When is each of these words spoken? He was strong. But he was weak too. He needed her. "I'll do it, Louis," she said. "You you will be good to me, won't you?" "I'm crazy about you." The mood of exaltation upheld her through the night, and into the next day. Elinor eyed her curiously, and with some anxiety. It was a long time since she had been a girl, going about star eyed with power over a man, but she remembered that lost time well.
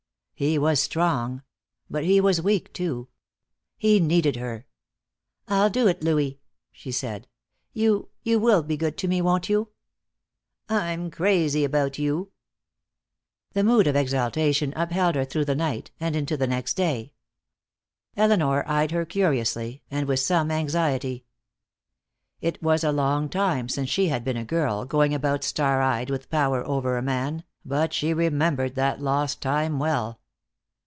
He 0.33 0.57
was 0.57 0.79
strong. 0.81 1.43
But 1.87 2.03
he 2.03 2.19
was 2.19 2.41
weak 2.41 2.73
too. 2.73 3.09
He 3.77 3.99
needed 3.99 4.37
her. 4.37 4.65
"I'll 5.47 5.69
do 5.69 5.85
it, 5.87 6.01
Louis," 6.03 6.39
she 6.71 6.91
said. 6.91 7.27
"You 7.73 8.09
you 8.23 8.39
will 8.39 8.63
be 8.63 8.75
good 8.75 8.97
to 8.97 9.07
me, 9.07 9.21
won't 9.21 9.49
you?" 9.49 9.69
"I'm 10.67 11.11
crazy 11.11 11.63
about 11.63 11.99
you." 11.99 12.31
The 13.53 13.63
mood 13.63 13.85
of 13.85 13.95
exaltation 13.95 14.73
upheld 14.75 15.13
her 15.13 15.25
through 15.25 15.45
the 15.45 15.53
night, 15.53 15.91
and 15.99 16.15
into 16.15 16.35
the 16.35 16.47
next 16.47 16.73
day. 16.73 17.13
Elinor 18.17 18.67
eyed 18.67 18.89
her 18.89 19.05
curiously, 19.05 19.83
and 19.91 20.07
with 20.07 20.21
some 20.21 20.49
anxiety. 20.49 21.23
It 22.39 22.59
was 22.63 22.83
a 22.83 22.91
long 22.91 23.29
time 23.29 23.69
since 23.69 23.91
she 23.91 24.07
had 24.07 24.23
been 24.23 24.37
a 24.37 24.43
girl, 24.43 24.85
going 24.85 25.13
about 25.13 25.43
star 25.43 25.83
eyed 25.83 26.09
with 26.09 26.31
power 26.31 26.65
over 26.65 26.97
a 26.97 27.03
man, 27.03 27.43
but 27.63 27.93
she 27.93 28.11
remembered 28.11 28.73
that 28.73 28.99
lost 28.99 29.39
time 29.39 29.77
well. 29.77 30.17